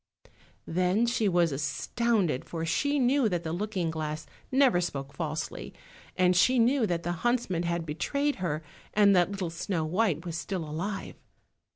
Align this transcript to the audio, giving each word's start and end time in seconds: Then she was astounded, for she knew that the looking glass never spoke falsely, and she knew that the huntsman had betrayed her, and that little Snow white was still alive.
Then 0.65 1.05
she 1.05 1.29
was 1.29 1.51
astounded, 1.51 2.43
for 2.43 2.65
she 2.65 2.97
knew 2.97 3.29
that 3.29 3.43
the 3.43 3.53
looking 3.53 3.91
glass 3.91 4.25
never 4.51 4.81
spoke 4.81 5.13
falsely, 5.13 5.75
and 6.17 6.35
she 6.35 6.57
knew 6.57 6.87
that 6.87 7.03
the 7.03 7.11
huntsman 7.21 7.61
had 7.61 7.85
betrayed 7.85 8.37
her, 8.37 8.63
and 8.95 9.15
that 9.15 9.29
little 9.29 9.51
Snow 9.51 9.85
white 9.85 10.25
was 10.25 10.35
still 10.35 10.67
alive. 10.67 11.17